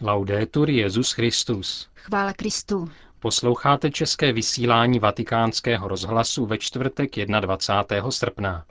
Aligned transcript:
Laudetur 0.00 0.70
Jezus 0.70 1.12
Christus. 1.12 1.88
Chvála 1.94 2.32
Kristu. 2.32 2.88
Posloucháte 3.20 3.90
české 3.90 4.32
vysílání 4.32 4.98
Vatikánského 4.98 5.88
rozhlasu 5.88 6.46
ve 6.46 6.58
čtvrtek 6.58 7.10
21. 7.40 8.10
srpna. 8.10 8.64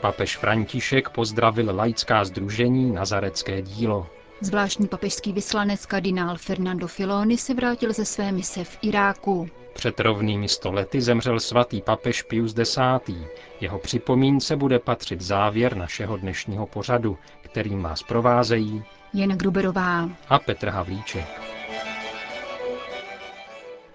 Papež 0.00 0.36
František 0.36 1.08
pozdravil 1.08 1.76
laická 1.76 2.24
združení 2.24 2.92
Nazarecké 2.92 3.62
dílo. 3.62 4.06
Zvláštní 4.40 4.88
papežský 4.88 5.32
vyslanec 5.32 5.86
kardinál 5.86 6.36
Fernando 6.36 6.88
Filoni 6.88 7.38
se 7.38 7.54
vrátil 7.54 7.92
ze 7.92 8.04
své 8.04 8.32
mise 8.32 8.64
v 8.64 8.78
Iráku. 8.82 9.48
Před 9.78 10.00
rovnými 10.00 10.48
stolety 10.48 11.00
zemřel 11.00 11.40
svatý 11.40 11.82
papež 11.82 12.22
Pius 12.22 12.54
X. 12.58 12.78
Jeho 13.60 13.78
připomínce 13.78 14.56
bude 14.56 14.78
patřit 14.78 15.20
závěr 15.20 15.76
našeho 15.76 16.16
dnešního 16.16 16.66
pořadu, 16.66 17.18
kterým 17.42 17.82
vás 17.82 18.02
provázejí 18.02 18.82
Jen 19.12 19.30
Gruberová 19.30 20.10
a 20.28 20.38
Petr 20.38 20.68
Havlíček. 20.68 21.42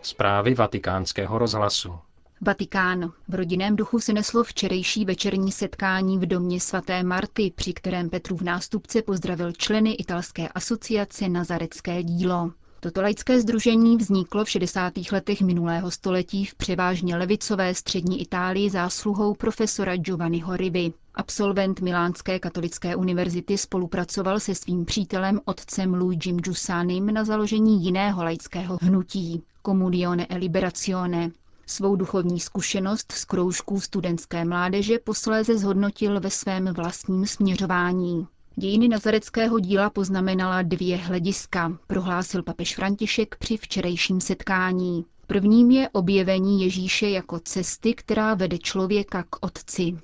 Zprávy 0.02 0.54
vatikánského 0.54 1.38
rozhlasu. 1.38 2.00
Vatikán. 2.42 3.12
V 3.28 3.36
rodinném 3.36 3.76
duchu 3.76 4.00
se 4.00 4.14
neslo 4.14 4.44
včerejší 4.44 5.06
večerní 5.06 5.52
setkání 5.52 6.18
v 6.18 6.26
domě 6.26 6.60
svaté 6.60 7.04
Marty, 7.04 7.52
při 7.56 7.74
kterém 7.74 8.10
Petrův 8.10 8.42
nástupce 8.42 9.02
pozdravil 9.02 9.52
členy 9.52 9.92
italské 9.94 10.48
asociace 10.48 11.30
Nazarecké 11.30 12.04
dílo. 12.04 12.52
Toto 12.84 13.02
laické 13.02 13.42
združení 13.42 13.98
vzniklo 13.98 14.46
v 14.46 14.50
60. 14.50 14.94
letech 15.12 15.42
minulého 15.42 15.92
století 15.92 16.46
v 16.46 16.56
převážně 16.56 17.16
levicové 17.16 17.74
střední 17.76 18.22
Itálii 18.22 18.70
zásluhou 18.70 19.34
profesora 19.34 19.96
Giovanniho 19.98 20.58
Rivi. 20.58 20.94
Absolvent 21.16 21.82
Milánské 21.82 22.40
katolické 22.40 22.96
univerzity 22.96 23.58
spolupracoval 23.58 24.40
se 24.40 24.56
svým 24.56 24.86
přítelem 24.86 25.40
otcem 25.46 25.94
Luigim 25.94 26.38
Giussanim 26.38 27.06
na 27.06 27.24
založení 27.24 27.84
jiného 27.84 28.24
laického 28.24 28.78
hnutí 28.82 29.44
Comunione 29.66 30.28
e 30.30 30.38
Liberazione. 30.38 31.32
Svou 31.66 31.96
duchovní 31.96 32.40
zkušenost 32.40 33.12
z 33.12 33.26
kroužků 33.26 33.80
studentské 33.82 34.46
mládeže 34.46 35.00
posléze 35.00 35.58
zhodnotil 35.58 36.20
ve 36.20 36.30
svém 36.30 36.66
vlastním 36.66 37.28
směřování. 37.28 38.28
Dějiny 38.56 38.88
nazareckého 38.88 39.60
díla 39.60 39.90
poznamenala 39.90 40.62
dvě 40.62 40.98
hlediska, 40.98 41.78
prohlásil 41.88 42.44
papež 42.44 42.76
František 42.76 43.36
při 43.40 43.58
včerejším 43.58 44.22
setkání. 44.22 45.06
Prvním 45.28 45.72
je 45.72 45.90
objevení 45.90 46.62
Ježíše 46.64 47.10
jako 47.10 47.40
cesty, 47.40 47.94
která 47.94 48.34
vede 48.34 48.58
člověka 48.58 49.24
k 49.24 49.46
Otci. 49.46 49.98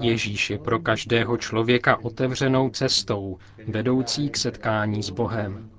Ježíš 0.00 0.50
je 0.50 0.58
pro 0.58 0.78
každého 0.78 1.36
člověka 1.36 2.04
otevřenou 2.04 2.70
cestou, 2.70 3.38
vedoucí 3.66 4.30
k 4.30 4.36
setkání 4.36 5.02
s 5.02 5.10
Bohem. 5.10 5.70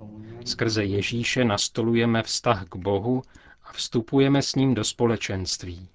Skrze 0.46 0.84
Ježíše 0.84 1.46
nastolujeme 1.46 2.24
vztah 2.24 2.66
k 2.70 2.76
Bohu 2.76 3.22
a 3.64 3.74
vstupujeme 3.74 4.42
s 4.42 4.56
ním 4.56 4.74
do 4.74 4.84
společenství. 4.84 5.90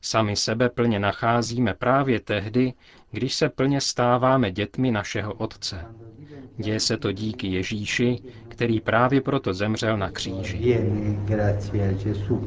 Sami 0.00 0.36
sebe 0.36 0.68
plně 0.68 0.98
nacházíme 0.98 1.74
právě 1.74 2.20
tehdy, 2.20 2.72
když 3.14 3.34
se 3.34 3.48
plně 3.48 3.80
stáváme 3.80 4.50
dětmi 4.50 4.90
našeho 4.90 5.34
Otce. 5.34 5.84
Děje 6.56 6.80
se 6.80 6.96
to 6.96 7.12
díky 7.12 7.46
Ježíši, 7.46 8.18
který 8.48 8.80
právě 8.80 9.20
proto 9.20 9.54
zemřel 9.54 9.96
na 9.98 10.10
kříži. 10.10 10.80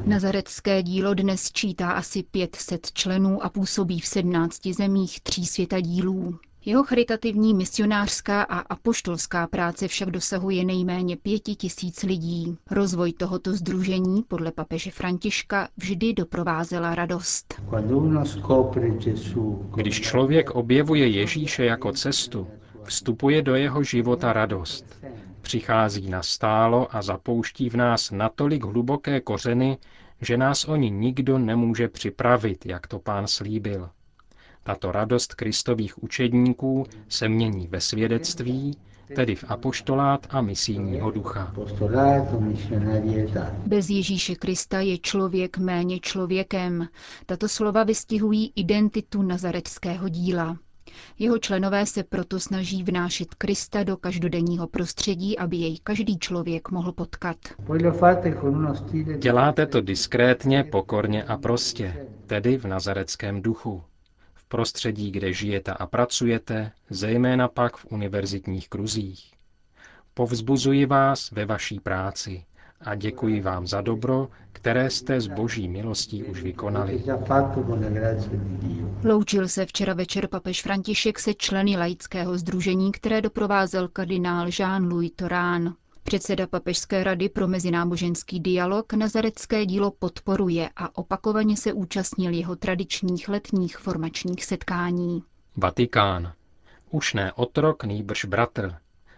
Nazarecké 0.05 0.83
dílo 0.83 1.13
dnes 1.13 1.51
čítá 1.51 1.91
asi 1.91 2.23
500 2.23 2.91
členů 2.91 3.43
a 3.45 3.49
působí 3.49 3.99
v 3.99 4.07
17 4.07 4.67
zemích 4.67 5.21
tří 5.21 5.45
světa 5.45 5.79
dílů. 5.79 6.39
Jeho 6.67 6.83
charitativní 6.83 7.53
misionářská 7.53 8.43
a 8.43 8.59
apoštolská 8.59 9.47
práce 9.47 9.87
však 9.87 10.11
dosahuje 10.11 10.65
nejméně 10.65 11.17
pěti 11.17 11.55
tisíc 11.55 12.03
lidí. 12.03 12.57
Rozvoj 12.71 13.13
tohoto 13.13 13.53
združení 13.53 14.23
podle 14.23 14.51
papeže 14.51 14.91
Františka 14.91 15.69
vždy 15.77 16.13
doprovázela 16.13 16.95
radost. 16.95 17.61
Když 19.75 20.01
člověk 20.01 20.49
objevuje 20.49 21.07
Ježíše 21.07 21.65
jako 21.65 21.91
cestu, 21.91 22.47
vstupuje 22.83 23.41
do 23.41 23.55
jeho 23.55 23.83
života 23.83 24.33
radost. 24.33 24.99
Přichází 25.41 26.09
na 26.09 26.23
stálo 26.23 26.95
a 26.95 27.01
zapouští 27.01 27.69
v 27.69 27.75
nás 27.75 28.11
natolik 28.11 28.63
hluboké 28.63 29.21
kořeny, 29.21 29.77
že 30.21 30.37
nás 30.37 30.65
o 30.65 30.75
ní 30.75 30.91
nikdo 30.91 31.37
nemůže 31.37 31.87
připravit, 31.87 32.65
jak 32.65 32.87
to 32.87 32.99
pán 32.99 33.27
slíbil. 33.27 33.89
Tato 34.67 34.91
radost 34.91 35.35
kristových 35.35 36.03
učedníků 36.03 36.85
se 37.09 37.29
mění 37.29 37.67
ve 37.67 37.81
svědectví, 37.81 38.77
tedy 39.15 39.35
v 39.35 39.45
apoštolát 39.47 40.27
a 40.29 40.41
misijního 40.41 41.11
ducha. 41.11 41.53
Bez 43.65 43.89
Ježíše 43.89 44.35
Krista 44.35 44.79
je 44.79 44.97
člověk 44.97 45.57
méně 45.57 45.99
člověkem. 45.99 46.87
Tato 47.25 47.47
slova 47.47 47.83
vystihují 47.83 48.53
identitu 48.55 49.21
nazareckého 49.21 50.09
díla. 50.09 50.57
Jeho 51.19 51.39
členové 51.39 51.85
se 51.85 52.03
proto 52.03 52.39
snaží 52.39 52.83
vnášet 52.83 53.35
Krista 53.35 53.83
do 53.83 53.97
každodenního 53.97 54.67
prostředí, 54.67 55.37
aby 55.37 55.57
jej 55.57 55.79
každý 55.83 56.19
člověk 56.19 56.71
mohl 56.71 56.91
potkat. 56.91 57.37
Děláte 59.17 59.65
to 59.65 59.81
diskrétně, 59.81 60.63
pokorně 60.63 61.23
a 61.23 61.37
prostě, 61.37 62.07
tedy 62.25 62.57
v 62.57 62.65
nazareckém 62.65 63.41
duchu 63.41 63.83
prostředí, 64.47 65.11
kde 65.11 65.33
žijete 65.33 65.71
a 65.73 65.85
pracujete, 65.85 66.71
zejména 66.89 67.47
pak 67.47 67.77
v 67.77 67.85
univerzitních 67.89 68.69
kruzích. 68.69 69.33
Povzbuzuji 70.13 70.85
vás 70.85 71.31
ve 71.31 71.45
vaší 71.45 71.79
práci 71.79 72.45
a 72.81 72.95
děkuji 72.95 73.41
vám 73.41 73.67
za 73.67 73.81
dobro, 73.81 74.27
které 74.51 74.89
jste 74.89 75.21
z 75.21 75.27
boží 75.27 75.67
milostí 75.67 76.23
už 76.23 76.43
vykonali. 76.43 77.03
Loučil 79.03 79.47
se 79.47 79.65
včera 79.65 79.93
večer 79.93 80.27
papež 80.27 80.61
František 80.61 81.19
se 81.19 81.33
členy 81.33 81.77
laického 81.77 82.37
združení, 82.37 82.91
které 82.91 83.21
doprovázel 83.21 83.87
kardinál 83.87 84.47
Jean-Louis 84.47 85.11
Torán. 85.15 85.73
Předseda 86.07 86.47
Papežské 86.47 87.03
rady 87.03 87.29
pro 87.29 87.47
mezináboženský 87.47 88.39
dialog 88.39 88.93
nazarecké 88.93 89.65
dílo 89.65 89.91
podporuje 89.91 90.69
a 90.75 90.97
opakovaně 90.97 91.57
se 91.57 91.73
účastnil 91.73 92.33
jeho 92.33 92.55
tradičních 92.55 93.29
letních 93.29 93.77
formačních 93.77 94.45
setkání. 94.45 95.23
Vatikán. 95.57 96.33
Už 96.89 97.13
ne 97.13 97.33
otrok, 97.33 97.83
nýbrž 97.83 98.25
bratr. 98.25 98.75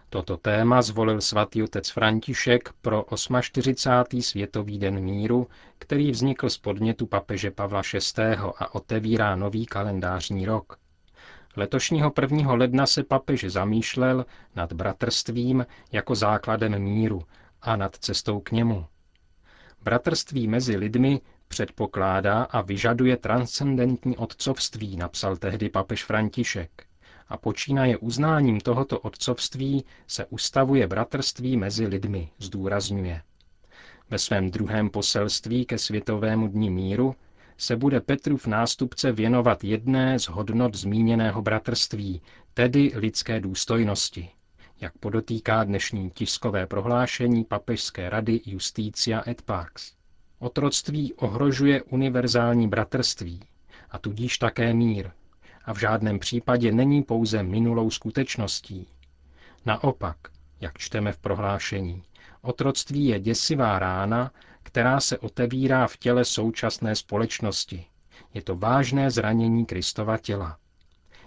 Toto 0.08 0.36
téma 0.36 0.82
zvolil 0.82 1.20
svatý 1.20 1.62
otec 1.62 1.90
František 1.90 2.72
pro 2.82 3.04
48. 3.40 4.22
světový 4.22 4.78
den 4.78 5.00
míru, 5.00 5.46
který 5.78 6.10
vznikl 6.10 6.50
z 6.50 6.58
podnětu 6.58 7.06
papeže 7.06 7.50
Pavla 7.50 7.82
VI. 8.18 8.22
a 8.58 8.74
otevírá 8.74 9.36
nový 9.36 9.66
kalendářní 9.66 10.46
rok. 10.46 10.76
Letošního 11.56 12.12
1. 12.20 12.52
ledna 12.52 12.86
se 12.86 13.02
papež 13.04 13.44
zamýšlel 13.44 14.26
nad 14.56 14.72
bratrstvím 14.72 15.66
jako 15.92 16.14
základem 16.14 16.78
míru 16.78 17.22
a 17.62 17.76
nad 17.76 17.96
cestou 17.96 18.40
k 18.40 18.52
němu. 18.52 18.86
Bratrství 19.82 20.48
mezi 20.48 20.76
lidmi 20.76 21.20
předpokládá 21.48 22.42
a 22.42 22.60
vyžaduje 22.60 23.16
transcendentní 23.16 24.16
otcovství, 24.16 24.96
napsal 24.96 25.36
tehdy 25.36 25.68
papež 25.68 26.04
František. 26.04 26.86
A 27.28 27.36
počínaje 27.36 27.96
uznáním 27.98 28.60
tohoto 28.60 29.00
otcovství 29.00 29.84
se 30.06 30.26
ustavuje 30.26 30.86
bratrství 30.86 31.56
mezi 31.56 31.86
lidmi, 31.86 32.30
zdůrazňuje. 32.38 33.22
Ve 34.10 34.18
svém 34.18 34.50
druhém 34.50 34.90
poselství 34.90 35.64
ke 35.64 35.78
Světovému 35.78 36.48
dní 36.48 36.70
míru 36.70 37.14
se 37.60 37.76
bude 37.76 38.00
Petrův 38.00 38.46
nástupce 38.46 39.12
věnovat 39.12 39.64
jedné 39.64 40.18
z 40.18 40.28
hodnot 40.28 40.74
zmíněného 40.76 41.42
bratrství, 41.42 42.22
tedy 42.54 42.92
lidské 42.94 43.40
důstojnosti, 43.40 44.28
jak 44.80 44.98
podotýká 44.98 45.64
dnešní 45.64 46.10
tiskové 46.10 46.66
prohlášení 46.66 47.44
Papežské 47.44 48.10
rady 48.10 48.40
Justícia 48.46 49.22
et 49.30 49.42
Pax. 49.42 49.92
Otroctví 50.38 51.14
ohrožuje 51.14 51.82
univerzální 51.82 52.68
bratrství 52.68 53.40
a 53.90 53.98
tudíž 53.98 54.38
také 54.38 54.74
mír 54.74 55.10
a 55.64 55.74
v 55.74 55.78
žádném 55.78 56.18
případě 56.18 56.72
není 56.72 57.02
pouze 57.02 57.42
minulou 57.42 57.90
skutečností. 57.90 58.86
Naopak, 59.66 60.16
jak 60.60 60.78
čteme 60.78 61.12
v 61.12 61.18
prohlášení, 61.18 62.02
otroctví 62.42 63.06
je 63.06 63.20
děsivá 63.20 63.78
rána, 63.78 64.30
která 64.70 65.00
se 65.00 65.18
otevírá 65.18 65.86
v 65.86 65.96
těle 65.96 66.24
současné 66.24 66.96
společnosti. 66.96 67.86
Je 68.34 68.42
to 68.42 68.56
vážné 68.56 69.10
zranění 69.10 69.66
Kristova 69.66 70.18
těla. 70.18 70.58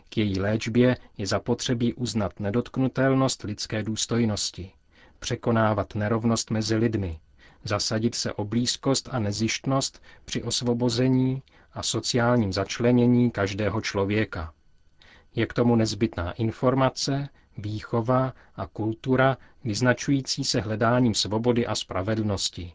K 0.10 0.18
její 0.18 0.40
léčbě 0.40 0.98
je 1.18 1.28
zapotřebí 1.28 1.94
uznat 1.94 2.40
nedotknutelnost 2.40 3.44
lidské 3.44 3.84
důstojnosti, 3.84 4.72
překonávat 5.20 5.96
nerovnost 5.96 6.52
mezi 6.52 6.76
lidmi, 6.76 7.20
zasadit 7.64 8.16
se 8.16 8.34
o 8.34 8.46
blízkost 8.46 9.10
a 9.12 9.20
nezištnost 9.20 10.02
při 10.26 10.44
osvobození 10.44 11.42
a 11.74 11.84
sociálním 11.84 12.54
začlenění 12.54 13.32
každého 13.32 13.82
člověka. 13.82 14.54
Je 15.36 15.46
k 15.46 15.54
tomu 15.54 15.76
nezbytná 15.76 16.32
informace, 16.32 17.30
výchova 17.58 18.34
a 18.56 18.68
kultura 18.68 19.38
vyznačující 19.64 20.44
se 20.44 20.62
hledáním 20.62 21.14
svobody 21.14 21.68
a 21.68 21.76
spravedlnosti. 21.76 22.74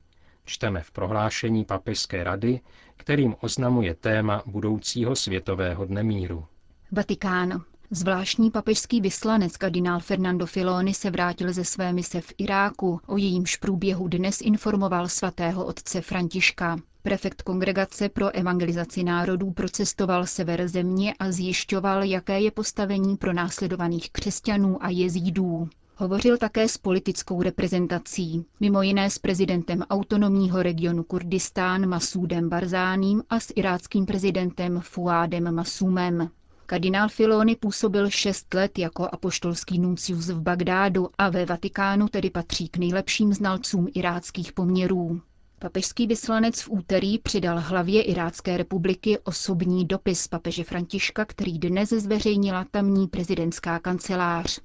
Čteme 0.49 0.83
v 0.83 0.91
prohlášení 0.91 1.65
Papežské 1.65 2.25
rady, 2.25 2.61
kterým 2.97 3.35
oznamuje 3.41 3.95
téma 3.95 4.43
budoucího 4.47 5.17
světového 5.17 5.85
dne 5.85 6.03
míru. 6.03 6.45
Vatikán. 6.93 7.63
Zvláštní 7.91 8.51
papežský 8.51 9.01
vyslanec 9.01 9.57
kardinál 9.57 10.01
Fernando 10.01 10.47
Filoni 10.47 10.95
se 10.95 11.11
vrátil 11.11 11.53
ze 11.53 11.65
své 11.65 11.93
mise 11.93 12.21
v 12.21 12.33
Iráku. 12.39 13.01
O 13.07 13.17
jejímž 13.17 13.57
průběhu 13.57 14.09
dnes 14.09 14.41
informoval 14.41 15.09
svatého 15.09 15.65
otce 15.65 16.01
Františka. 16.01 16.77
Prefekt 17.03 17.43
kongregace 17.43 18.09
pro 18.09 18.31
evangelizaci 18.35 19.05
národů 19.05 19.51
procestoval 19.51 20.27
sever 20.27 20.69
země 20.69 21.15
a 21.19 21.31
zjišťoval, 21.33 22.03
jaké 22.05 22.41
je 22.41 22.51
postavení 22.51 23.17
pro 23.17 23.33
následovaných 23.33 24.11
křesťanů 24.11 24.85
a 24.85 24.89
jezídů. 24.91 25.69
Hovořil 26.01 26.39
také 26.39 26.69
s 26.69 26.79
politickou 26.79 27.43
reprezentací, 27.43 28.45
mimo 28.61 28.83
jiné 28.83 29.11
s 29.11 29.19
prezidentem 29.19 29.83
autonomního 29.91 30.63
regionu 30.63 31.03
Kurdistán 31.03 31.87
Masúdem 31.89 32.49
Barzáním 32.49 33.23
a 33.31 33.41
s 33.41 33.53
iráckým 33.57 34.07
prezidentem 34.07 34.81
Fuádem 34.81 35.55
Masumem. 35.55 36.31
Kardinál 36.67 37.09
Filoni 37.09 37.57
působil 37.57 38.11
šest 38.11 38.55
let 38.55 38.79
jako 38.79 39.09
apoštolský 39.13 39.79
nuncius 39.79 40.29
v 40.29 40.41
Bagdádu 40.41 41.09
a 41.19 41.31
ve 41.31 41.45
Vatikánu 41.47 42.09
tedy 42.09 42.31
patří 42.31 42.69
k 42.69 42.77
nejlepším 42.77 43.33
znalcům 43.35 43.89
iráckých 43.95 44.53
poměrů. 44.53 45.21
Papežský 45.59 46.07
vyslanec 46.07 46.61
v 46.63 46.71
úterý 46.71 47.19
přidal 47.19 47.61
hlavě 47.61 48.03
Irácké 48.03 48.57
republiky 48.57 49.19
osobní 49.19 49.85
dopis 49.87 50.29
papeže 50.29 50.65
Františka, 50.65 51.25
který 51.25 51.59
dnes 51.59 51.89
zveřejnila 51.89 52.65
tamní 52.71 53.07
prezidentská 53.07 53.79
kancelář. 53.79 54.61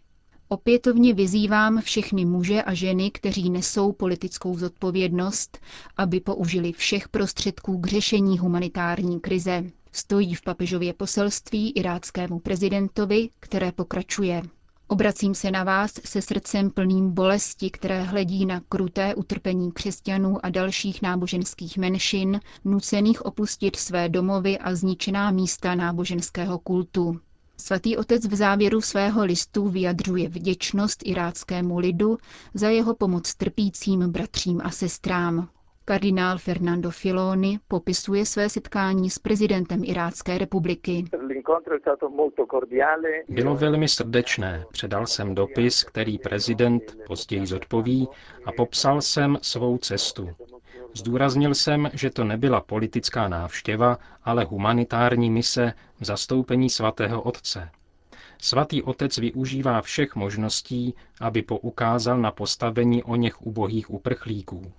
Opětovně 0.53 1.13
vyzývám 1.13 1.81
všechny 1.81 2.25
muže 2.25 2.63
a 2.63 2.73
ženy, 2.73 3.11
kteří 3.11 3.49
nesou 3.49 3.91
politickou 3.91 4.57
zodpovědnost, 4.57 5.57
aby 5.97 6.19
použili 6.19 6.71
všech 6.71 7.09
prostředků 7.09 7.77
k 7.81 7.87
řešení 7.87 8.39
humanitární 8.39 9.19
krize. 9.19 9.63
Stojí 9.91 10.35
v 10.35 10.41
papežově 10.41 10.93
poselství 10.93 11.71
iráckému 11.71 12.39
prezidentovi, 12.39 13.29
které 13.39 13.71
pokračuje. 13.71 14.41
Obracím 14.87 15.35
se 15.35 15.51
na 15.51 15.63
vás 15.63 15.91
se 16.05 16.21
srdcem 16.21 16.69
plným 16.69 17.13
bolesti, 17.13 17.69
které 17.69 18.03
hledí 18.03 18.45
na 18.45 18.61
kruté 18.69 19.15
utrpení 19.15 19.71
křesťanů 19.71 20.45
a 20.45 20.49
dalších 20.49 21.01
náboženských 21.01 21.77
menšin, 21.77 22.39
nucených 22.65 23.25
opustit 23.25 23.75
své 23.75 24.09
domovy 24.09 24.57
a 24.59 24.75
zničená 24.75 25.31
místa 25.31 25.75
náboženského 25.75 26.59
kultu. 26.59 27.19
Svatý 27.57 27.97
otec 27.97 28.25
v 28.27 28.35
závěru 28.35 28.81
svého 28.81 29.23
listu 29.23 29.69
vyjadřuje 29.69 30.29
vděčnost 30.29 31.01
iráckému 31.05 31.79
lidu 31.79 32.17
za 32.53 32.69
jeho 32.69 32.95
pomoc 32.95 33.35
trpícím 33.35 34.11
bratřím 34.11 34.61
a 34.63 34.69
sestrám. 34.69 35.49
Kardinál 35.85 36.37
Fernando 36.37 36.91
Filoni 36.91 37.59
popisuje 37.67 38.25
své 38.25 38.49
setkání 38.49 39.09
s 39.09 39.19
prezidentem 39.19 39.81
Irácké 39.83 40.37
republiky. 40.37 41.05
Bylo 43.29 43.55
velmi 43.55 43.87
srdečné. 43.87 44.65
Předal 44.71 45.07
jsem 45.07 45.35
dopis, 45.35 45.83
který 45.83 46.17
prezident 46.17 46.97
později 47.07 47.45
zodpoví 47.45 48.07
a 48.45 48.51
popsal 48.51 49.01
jsem 49.01 49.37
svou 49.41 49.77
cestu. 49.77 50.29
Zdůraznil 50.95 51.55
jsem, 51.55 51.89
že 51.93 52.09
to 52.09 52.23
nebyla 52.23 52.61
politická 52.61 53.27
návštěva, 53.27 53.97
ale 54.23 54.43
humanitární 54.43 55.31
mise 55.31 55.73
v 55.99 56.05
zastoupení 56.05 56.69
svatého 56.69 57.21
otce. 57.21 57.69
Svatý 58.41 58.83
otec 58.83 59.17
využívá 59.17 59.81
všech 59.81 60.15
možností, 60.15 60.95
aby 61.19 61.41
poukázal 61.41 62.17
na 62.17 62.31
postavení 62.31 63.03
o 63.03 63.15
něch 63.15 63.41
ubohých 63.41 63.89
uprchlíků. 63.89 64.71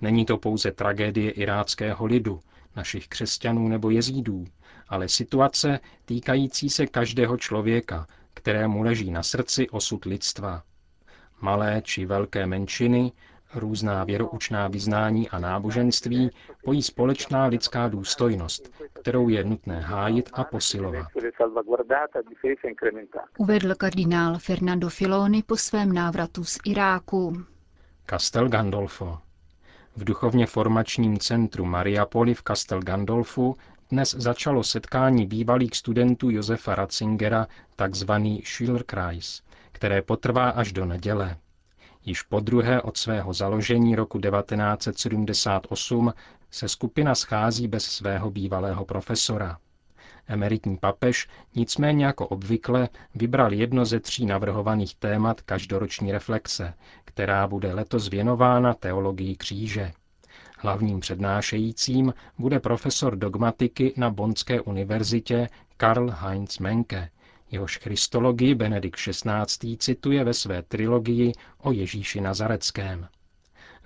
Není 0.00 0.24
to 0.24 0.36
pouze 0.38 0.72
tragédie 0.72 1.30
iráckého 1.30 2.06
lidu, 2.06 2.40
našich 2.76 3.08
křesťanů 3.08 3.68
nebo 3.68 3.90
jezídů, 3.90 4.44
ale 4.88 5.08
situace 5.08 5.80
týkající 6.04 6.70
se 6.70 6.86
každého 6.86 7.36
člověka, 7.36 8.06
kterému 8.34 8.82
leží 8.82 9.10
na 9.10 9.22
srdci 9.22 9.68
osud 9.68 10.04
lidstva. 10.04 10.62
Malé 11.40 11.82
či 11.84 12.06
velké 12.06 12.46
menšiny, 12.46 13.12
různá 13.56 14.04
věroučná 14.04 14.68
vyznání 14.68 15.28
a 15.28 15.38
náboženství 15.38 16.30
pojí 16.64 16.82
společná 16.82 17.44
lidská 17.46 17.88
důstojnost, 17.88 18.72
kterou 18.92 19.28
je 19.28 19.44
nutné 19.44 19.80
hájit 19.80 20.30
a 20.32 20.44
posilovat. 20.44 21.06
Uvedl 23.38 23.74
kardinál 23.74 24.38
Fernando 24.38 24.88
Filoni 24.88 25.42
po 25.42 25.56
svém 25.56 25.92
návratu 25.92 26.44
z 26.44 26.58
Iráku. 26.64 27.44
Castel 28.10 28.48
Gandolfo. 28.48 29.18
V 29.96 30.04
duchovně 30.04 30.46
formačním 30.46 31.18
centru 31.18 31.64
Mariapoli 31.64 32.34
v 32.34 32.42
Castel 32.42 32.80
Gandolfu 32.80 33.56
dnes 33.90 34.14
začalo 34.14 34.64
setkání 34.64 35.26
bývalých 35.26 35.76
studentů 35.76 36.30
Josefa 36.30 36.74
Ratzingera, 36.74 37.46
takzvaný 37.76 38.42
Schülerkreis, 38.46 39.42
které 39.72 40.02
potrvá 40.02 40.50
až 40.50 40.72
do 40.72 40.84
neděle. 40.84 41.36
Již 42.04 42.22
po 42.22 42.40
druhé 42.40 42.82
od 42.82 42.96
svého 42.96 43.32
založení 43.32 43.96
roku 43.96 44.20
1978 44.20 46.12
se 46.50 46.68
skupina 46.68 47.14
schází 47.14 47.68
bez 47.68 47.84
svého 47.84 48.30
bývalého 48.30 48.84
profesora. 48.84 49.58
Emeritní 50.28 50.76
papež 50.76 51.28
nicméně 51.54 52.04
jako 52.06 52.28
obvykle 52.28 52.88
vybral 53.14 53.52
jedno 53.52 53.84
ze 53.84 54.00
tří 54.00 54.26
navrhovaných 54.26 54.94
témat 54.94 55.40
každoroční 55.40 56.12
reflexe, 56.12 56.74
která 57.04 57.46
bude 57.46 57.74
letos 57.74 58.08
věnována 58.08 58.74
teologii 58.74 59.36
kříže. 59.36 59.92
Hlavním 60.58 61.00
přednášejícím 61.00 62.14
bude 62.38 62.60
profesor 62.60 63.16
dogmatiky 63.16 63.94
na 63.96 64.10
Bonské 64.10 64.60
univerzitě 64.60 65.48
Karl 65.76 66.10
Heinz 66.10 66.58
Menke, 66.58 67.10
jehož 67.50 67.78
christologii 67.78 68.54
Benedikt 68.54 69.00
XVI. 69.00 69.76
cituje 69.76 70.24
ve 70.24 70.34
své 70.34 70.62
trilogii 70.62 71.32
o 71.58 71.72
Ježíši 71.72 72.20
Nazareckém. 72.20 73.08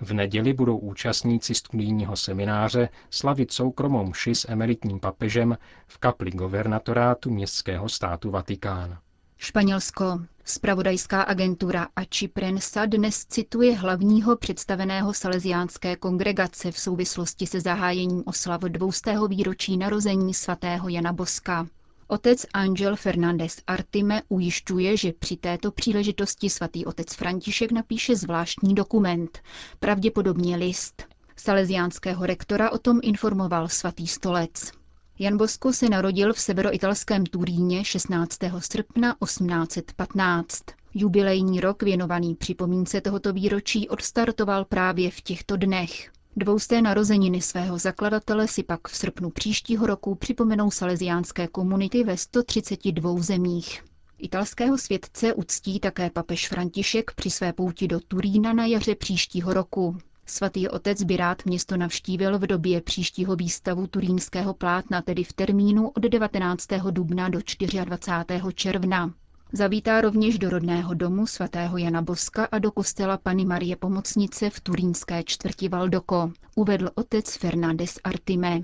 V 0.01 0.13
neděli 0.13 0.53
budou 0.53 0.77
účastníci 0.77 1.55
studijního 1.55 2.15
semináře 2.15 2.89
slavit 3.09 3.51
soukromou 3.51 4.05
mši 4.05 4.35
s 4.35 4.49
emeritním 4.49 4.99
papežem 4.99 5.57
v 5.87 5.97
kapli 5.97 6.31
governatorátu 6.31 7.29
městského 7.29 7.89
státu 7.89 8.31
Vatikán. 8.31 8.97
Španělsko. 9.37 10.19
Spravodajská 10.45 11.21
agentura 11.21 11.87
Ači 11.95 12.27
Prensa 12.27 12.85
dnes 12.85 13.25
cituje 13.25 13.75
hlavního 13.75 14.37
představeného 14.37 15.13
salesiánské 15.13 15.95
kongregace 15.95 16.71
v 16.71 16.79
souvislosti 16.79 17.47
se 17.47 17.61
zahájením 17.61 18.23
oslav 18.25 18.61
dvoustého 18.61 19.27
výročí 19.27 19.77
narození 19.77 20.33
svatého 20.33 20.89
Jana 20.89 21.13
Boska. 21.13 21.67
Otec 22.11 22.45
Angel 22.53 22.95
Fernández 22.95 23.61
Artime 23.67 24.21
ujišťuje, 24.29 24.97
že 24.97 25.13
při 25.13 25.37
této 25.37 25.71
příležitosti 25.71 26.49
svatý 26.49 26.85
otec 26.85 27.13
František 27.15 27.71
napíše 27.71 28.15
zvláštní 28.15 28.75
dokument, 28.75 29.39
pravděpodobně 29.79 30.55
list. 30.55 31.03
Salesiánského 31.35 32.25
rektora 32.25 32.69
o 32.71 32.77
tom 32.77 32.99
informoval 33.03 33.67
svatý 33.67 34.07
stolec. 34.07 34.71
Jan 35.19 35.37
Bosko 35.37 35.73
se 35.73 35.89
narodil 35.89 36.33
v 36.33 36.39
severoitalském 36.39 37.25
Turíně 37.25 37.85
16. 37.85 38.37
srpna 38.59 39.15
1815. 39.23 40.63
Jubilejní 40.93 41.59
rok 41.59 41.83
věnovaný 41.83 42.35
připomínce 42.35 43.01
tohoto 43.01 43.33
výročí 43.33 43.89
odstartoval 43.89 44.65
právě 44.65 45.11
v 45.11 45.21
těchto 45.21 45.57
dnech. 45.57 46.11
Dvousté 46.39 46.81
narozeniny 46.81 47.41
svého 47.41 47.77
zakladatele 47.77 48.47
si 48.47 48.63
pak 48.63 48.87
v 48.87 48.95
srpnu 48.95 49.29
příštího 49.29 49.85
roku 49.87 50.15
připomenou 50.15 50.71
salesiánské 50.71 51.47
komunity 51.47 52.03
ve 52.03 52.17
132 52.17 53.21
zemích. 53.21 53.83
Italského 54.17 54.77
světce 54.77 55.33
uctí 55.33 55.79
také 55.79 56.09
papež 56.09 56.47
František 56.49 57.11
při 57.15 57.29
své 57.29 57.53
pouti 57.53 57.87
do 57.87 57.99
Turína 57.99 58.53
na 58.53 58.65
jaře 58.65 58.95
příštího 58.95 59.53
roku. 59.53 59.97
Svatý 60.25 60.69
otec 60.69 61.03
by 61.03 61.17
rád 61.17 61.45
město 61.45 61.77
navštívil 61.77 62.39
v 62.39 62.47
době 62.47 62.81
příštího 62.81 63.35
výstavu 63.35 63.87
turínského 63.87 64.53
plátna, 64.53 65.01
tedy 65.01 65.23
v 65.23 65.33
termínu 65.33 65.89
od 65.89 66.03
19. 66.03 66.67
dubna 66.91 67.29
do 67.29 67.39
24. 67.85 68.53
června. 68.53 69.13
Zavítá 69.53 70.01
rovněž 70.01 70.39
do 70.39 70.49
rodného 70.49 70.93
domu 70.93 71.27
svatého 71.27 71.77
Jana 71.77 72.01
Boska 72.01 72.47
a 72.51 72.59
do 72.59 72.71
kostela 72.71 73.17
Pany 73.17 73.45
Marie 73.45 73.75
Pomocnice 73.75 74.49
v 74.49 74.59
turínské 74.59 75.23
čtvrti 75.23 75.69
Valdoko, 75.69 76.31
uvedl 76.55 76.89
otec 76.95 77.37
Fernández 77.37 77.99
Artime. 78.03 78.61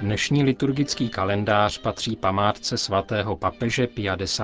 Dnešní 0.00 0.44
liturgický 0.44 1.08
kalendář 1.08 1.78
patří 1.78 2.16
památce 2.16 2.78
svatého 2.78 3.36
papeže 3.36 3.86
Pia 3.86 4.16
X. 4.22 4.40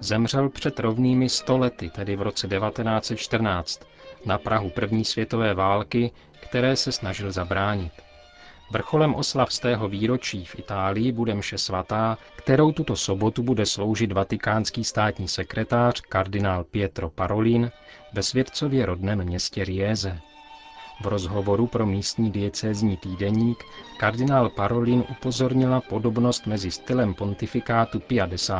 zemřel 0.00 0.48
před 0.48 0.80
rovnými 0.80 1.28
stolety, 1.28 1.90
tedy 1.90 2.16
v 2.16 2.22
roce 2.22 2.48
1914, 2.48 3.80
na 4.24 4.38
Prahu 4.38 4.70
první 4.70 5.04
světové 5.04 5.54
války, 5.54 6.10
které 6.40 6.76
se 6.76 6.92
snažil 6.92 7.32
zabránit. 7.32 7.92
Vrcholem 8.72 9.14
oslav 9.14 9.52
z 9.52 9.58
tého 9.58 9.88
výročí 9.88 10.44
v 10.44 10.58
Itálii 10.58 11.12
bude 11.12 11.34
mše 11.34 11.58
svatá, 11.58 12.18
kterou 12.36 12.72
tuto 12.72 12.96
sobotu 12.96 13.42
bude 13.42 13.66
sloužit 13.66 14.12
vatikánský 14.12 14.84
státní 14.84 15.28
sekretář 15.28 16.00
kardinál 16.00 16.64
Pietro 16.64 17.10
Parolin 17.10 17.70
ve 18.12 18.22
světcově 18.22 18.86
rodném 18.86 19.24
městě 19.24 19.64
Rieze. 19.64 20.20
V 21.00 21.06
rozhovoru 21.06 21.66
pro 21.66 21.86
místní 21.86 22.30
diecézní 22.30 22.96
týdeník 22.96 23.64
kardinál 23.98 24.48
Parolin 24.48 25.04
upozornila 25.10 25.80
podobnost 25.80 26.46
mezi 26.46 26.70
stylem 26.70 27.14
pontifikátu 27.14 28.00
Pia 28.00 28.26
X. 28.26 28.50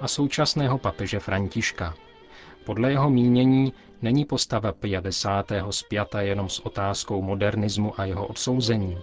a 0.00 0.08
současného 0.08 0.78
papeže 0.78 1.20
Františka. 1.20 1.94
Podle 2.64 2.90
jeho 2.90 3.10
mínění 3.10 3.72
není 4.02 4.24
postava 4.24 4.72
Pia 4.72 5.00
X. 5.00 5.26
spjata 5.70 6.20
jenom 6.20 6.48
s 6.48 6.66
otázkou 6.66 7.22
modernismu 7.22 8.00
a 8.00 8.04
jeho 8.04 8.26
odsouzení, 8.26 8.98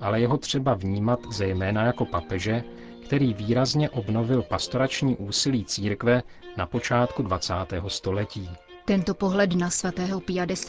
ale 0.00 0.20
jeho 0.20 0.36
třeba 0.36 0.74
vnímat 0.74 1.20
zejména 1.30 1.84
jako 1.84 2.04
papeže, 2.04 2.64
který 3.06 3.34
výrazně 3.34 3.90
obnovil 3.90 4.42
pastorační 4.42 5.16
úsilí 5.16 5.64
církve 5.64 6.22
na 6.56 6.66
počátku 6.66 7.22
20. 7.22 7.54
století. 7.88 8.50
Tento 8.84 9.14
pohled 9.14 9.54
na 9.54 9.70
svatého 9.70 10.20
Pia 10.20 10.44
X. 10.44 10.66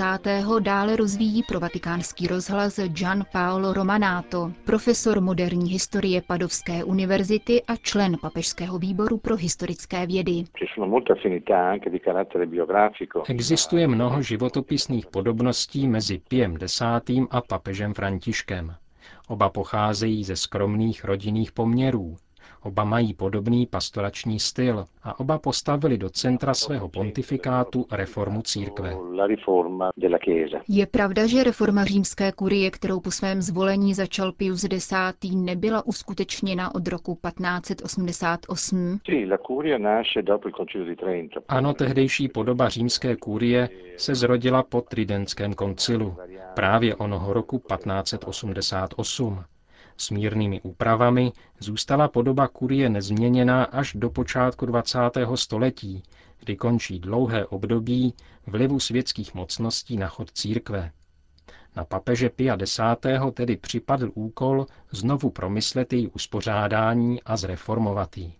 dále 0.59 0.95
rozvíjí 0.95 1.43
pro 1.43 1.59
vatikánský 1.59 2.27
rozhlas 2.27 2.79
Gian 2.79 3.25
Paolo 3.31 3.73
Romanato, 3.73 4.51
profesor 4.63 5.21
moderní 5.21 5.69
historie 5.69 6.21
Padovské 6.21 6.83
univerzity 6.83 7.63
a 7.63 7.75
člen 7.75 8.17
Papežského 8.21 8.79
výboru 8.79 9.17
pro 9.17 9.35
historické 9.35 10.07
vědy. 10.07 10.43
Existuje 13.27 13.87
mnoho 13.87 14.21
životopisných 14.21 15.05
podobností 15.05 15.87
mezi 15.87 16.21
Piem 16.27 16.57
X. 16.61 16.81
a 17.29 17.41
papežem 17.41 17.93
Františkem. 17.93 18.75
Oba 19.27 19.49
pocházejí 19.49 20.23
ze 20.23 20.35
skromných 20.35 21.05
rodinných 21.05 21.51
poměrů. 21.51 22.15
Oba 22.63 22.83
mají 22.83 23.13
podobný 23.13 23.65
pastorační 23.65 24.39
styl 24.39 24.85
a 25.03 25.19
oba 25.19 25.39
postavili 25.39 25.97
do 25.97 26.09
centra 26.09 26.53
svého 26.53 26.89
pontifikátu 26.89 27.85
reformu 27.91 28.41
církve. 28.41 28.95
Je 30.67 30.87
pravda, 30.87 31.27
že 31.27 31.43
reforma 31.43 31.85
římské 31.85 32.31
kurie, 32.31 32.71
kterou 32.71 32.99
po 32.99 33.11
svém 33.11 33.41
zvolení 33.41 33.93
začal 33.93 34.31
Pius 34.31 34.63
X., 34.63 34.93
nebyla 35.33 35.85
uskutečněna 35.85 36.75
od 36.75 36.87
roku 36.87 37.19
1588? 37.27 38.99
Ano, 41.47 41.73
tehdejší 41.73 42.27
podoba 42.27 42.69
římské 42.69 43.15
kurie 43.15 43.69
se 43.97 44.15
zrodila 44.15 44.63
po 44.63 44.81
Tridentském 44.81 45.53
koncilu, 45.53 46.17
právě 46.53 46.95
onoho 46.95 47.33
roku 47.33 47.57
1588. 47.57 49.43
S 49.97 50.09
mírnými 50.09 50.61
úpravami 50.61 51.31
zůstala 51.59 52.07
podoba 52.07 52.47
kurie 52.47 52.89
nezměněná 52.89 53.63
až 53.63 53.93
do 53.93 54.09
počátku 54.09 54.65
20. 54.65 54.99
století, 55.35 56.03
kdy 56.39 56.55
končí 56.55 56.99
dlouhé 56.99 57.45
období 57.45 58.13
vlivu 58.47 58.79
světských 58.79 59.33
mocností 59.33 59.97
na 59.97 60.07
chod 60.07 60.31
církve. 60.31 60.91
Na 61.75 61.83
papeže 61.85 62.29
Pia 62.29 62.57
X. 62.61 62.79
tedy 63.33 63.57
připadl 63.57 64.11
úkol 64.13 64.65
znovu 64.91 65.29
promyslet 65.29 65.93
její 65.93 66.07
uspořádání 66.07 67.23
a 67.23 67.37
zreformovat 67.37 68.17
ji. 68.17 68.33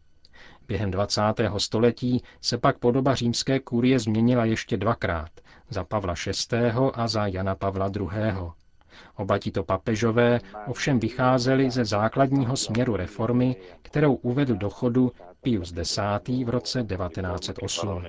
Během 0.68 0.92
20. 0.92 1.22
století 1.58 2.22
se 2.42 2.58
pak 2.58 2.78
podoba 2.78 3.16
římské 3.16 3.60
kurie 3.60 4.00
změnila 4.00 4.46
ještě 4.46 4.78
dvakrát, 4.78 5.30
za 5.70 5.84
Pavla 5.84 6.14
VI. 6.52 6.58
a 6.94 7.08
za 7.08 7.28
Jana 7.28 7.56
Pavla 7.56 7.92
II. 7.96 8.08
Oba 9.16 9.40
tito 9.40 9.64
papežové 9.64 10.40
ovšem 10.68 11.00
vycházeli 11.00 11.72
ze 11.72 11.86
základního 11.86 12.58
směru 12.58 12.96
reformy, 12.96 13.56
kterou 13.82 14.14
uvedl 14.14 14.56
do 14.56 14.70
chodu 14.70 15.12
Pius 15.42 15.74
X. 15.78 15.98
v 16.46 16.50
roce 16.50 16.84
1908. 16.84 18.04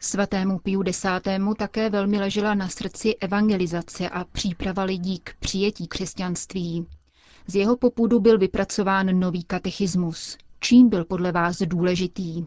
Svatému 0.00 0.58
Piu 0.58 0.82
X. 0.86 1.06
také 1.58 1.90
velmi 1.90 2.18
ležela 2.18 2.54
na 2.54 2.68
srdci 2.68 3.14
evangelizace 3.20 4.08
a 4.08 4.24
příprava 4.24 4.82
lidí 4.84 5.18
k 5.18 5.34
přijetí 5.40 5.88
křesťanství. 5.88 6.86
Z 7.46 7.54
jeho 7.54 7.76
popudu 7.76 8.20
byl 8.20 8.38
vypracován 8.38 9.20
nový 9.20 9.44
katechismus. 9.44 10.38
Čím 10.60 10.88
byl 10.88 11.04
podle 11.04 11.32
vás 11.32 11.58
důležitý? 11.58 12.46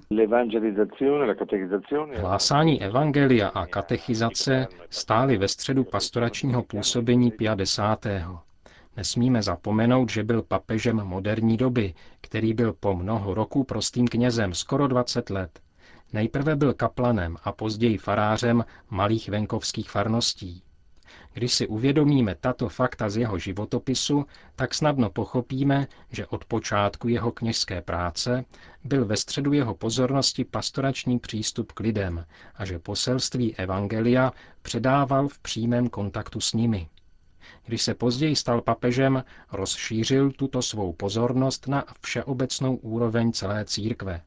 Hlásání 2.18 2.82
evangelia 2.82 3.48
a 3.48 3.66
katechizace 3.66 4.68
stály 4.90 5.38
ve 5.38 5.48
středu 5.48 5.84
pastoračního 5.84 6.64
působení 6.64 7.32
Pia 7.32 7.56
X. 7.62 7.80
Nesmíme 8.98 9.42
zapomenout, 9.44 10.10
že 10.10 10.24
byl 10.24 10.42
papežem 10.42 10.96
moderní 10.98 11.58
doby, 11.58 11.94
který 12.22 12.54
byl 12.54 12.74
po 12.74 12.96
mnoho 12.96 13.34
roků 13.34 13.64
prostým 13.64 14.08
knězem 14.08 14.54
skoro 14.54 14.88
20 14.88 15.30
let. 15.30 15.60
Nejprve 16.14 16.56
byl 16.56 16.74
kaplanem 16.74 17.38
a 17.44 17.52
později 17.52 17.98
farářem 17.98 18.66
malých 18.90 19.30
venkovských 19.30 19.90
farností. 19.90 20.64
Když 21.34 21.54
si 21.54 21.68
uvědomíme 21.68 22.36
tato 22.36 22.70
fakta 22.70 23.10
z 23.10 23.18
jeho 23.18 23.40
životopisu, 23.40 24.26
tak 24.56 24.74
snadno 24.74 25.10
pochopíme, 25.10 25.88
že 26.12 26.28
od 26.28 26.46
počátku 26.46 27.08
jeho 27.08 27.32
kněžské 27.32 27.82
práce 27.82 28.46
byl 28.84 29.06
ve 29.06 29.18
středu 29.18 29.54
jeho 29.54 29.76
pozornosti 29.76 30.46
pastorační 30.46 31.20
přístup 31.20 31.72
k 31.72 31.80
lidem 31.80 32.26
a 32.56 32.66
že 32.66 32.80
poselství 32.80 33.56
Evangelia 33.56 34.32
předával 34.62 35.28
v 35.28 35.40
přímém 35.40 35.90
kontaktu 35.90 36.42
s 36.42 36.54
nimi. 36.54 36.88
Když 37.66 37.82
se 37.82 37.94
později 37.94 38.36
stal 38.36 38.62
papežem, 38.62 39.24
rozšířil 39.52 40.32
tuto 40.32 40.62
svou 40.62 40.94
pozornost 40.94 41.68
na 41.68 41.86
všeobecnou 42.02 42.76
úroveň 42.76 43.32
celé 43.32 43.66
církve. 43.66 44.22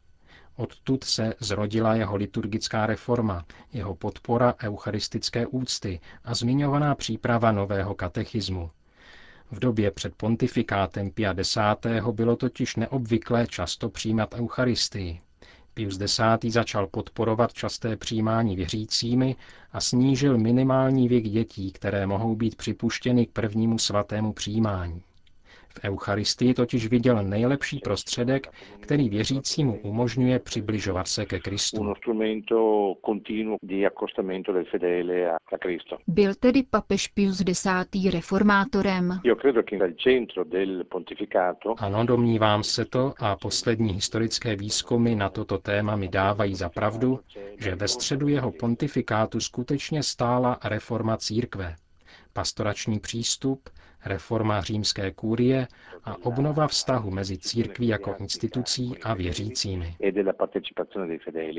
Odtud 0.56 1.04
se 1.04 1.34
zrodila 1.40 1.94
jeho 1.94 2.16
liturgická 2.16 2.86
reforma, 2.86 3.44
jeho 3.72 3.94
podpora 3.94 4.54
eucharistické 4.62 5.46
úcty 5.46 6.00
a 6.24 6.34
zmiňovaná 6.34 6.94
příprava 6.94 7.52
nového 7.52 7.94
katechismu. 7.94 8.70
V 9.50 9.58
době 9.58 9.90
před 9.90 10.14
pontifikátem 10.14 11.10
Pia 11.10 11.32
X. 11.32 11.58
bylo 12.12 12.36
totiž 12.36 12.76
neobvyklé 12.76 13.46
často 13.46 13.88
přijímat 13.88 14.34
eucharistii. 14.34 15.20
Pius 15.74 16.00
X. 16.00 16.20
začal 16.48 16.86
podporovat 16.86 17.52
časté 17.52 17.96
přijímání 17.96 18.56
věřícími 18.56 19.36
a 19.72 19.80
snížil 19.80 20.38
minimální 20.38 21.08
věk 21.08 21.24
dětí, 21.24 21.72
které 21.72 22.06
mohou 22.06 22.36
být 22.36 22.56
připuštěny 22.56 23.26
k 23.26 23.30
prvnímu 23.30 23.78
svatému 23.78 24.32
přijímání. 24.32 25.02
V 25.78 25.84
Eucharistii 25.84 26.54
totiž 26.54 26.86
viděl 26.86 27.22
nejlepší 27.22 27.78
prostředek, 27.78 28.52
který 28.80 29.08
věřícímu 29.08 29.80
umožňuje 29.82 30.38
přibližovat 30.38 31.08
se 31.08 31.26
ke 31.26 31.40
Kristu. 31.40 31.94
Byl 36.06 36.34
tedy 36.34 36.62
papež 36.70 37.08
Pius 37.08 37.40
X. 37.48 37.66
reformátorem? 38.10 39.20
Ano, 41.78 42.06
domnívám 42.06 42.62
se 42.62 42.84
to 42.84 43.14
a 43.18 43.36
poslední 43.36 43.92
historické 43.92 44.56
výzkumy 44.56 45.14
na 45.14 45.28
toto 45.28 45.58
téma 45.58 45.96
mi 45.96 46.08
dávají 46.08 46.54
za 46.54 46.68
pravdu, 46.68 47.20
že 47.58 47.74
ve 47.74 47.88
středu 47.88 48.28
jeho 48.28 48.52
pontifikátu 48.52 49.40
skutečně 49.40 50.02
stála 50.02 50.58
reforma 50.64 51.16
církve. 51.16 51.74
Pastorační 52.32 53.00
přístup, 53.00 53.68
reforma 54.06 54.60
římské 54.60 55.10
kůrie 55.10 55.68
a 56.04 56.16
obnova 56.24 56.68
vztahu 56.68 57.10
mezi 57.10 57.38
církví 57.38 57.88
jako 57.88 58.14
institucí 58.18 58.98
a 59.02 59.14
věřícími. 59.14 59.96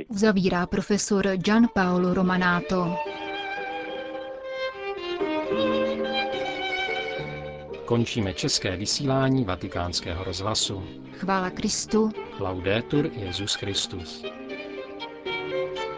Zavírá 0.10 0.68
profesor 0.68 1.28
Gian 1.36 1.68
Paolo 1.74 2.14
Romanato. 2.14 2.96
Končíme 7.86 8.34
české 8.34 8.78
vysílání 8.78 9.46
vatikánského 9.46 10.24
rozhlasu. 10.24 10.84
Chvála 11.12 11.50
Kristu. 11.50 12.12
Laudetur 12.40 13.10
Jezus 13.14 13.56
Christus. 13.56 14.26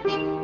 thank 0.07 0.21
you 0.21 0.36